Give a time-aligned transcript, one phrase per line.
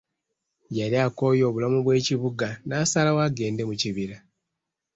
[0.77, 4.17] Yali akooye obulamu bw'ekibuga n'asalawo agende mu kibira.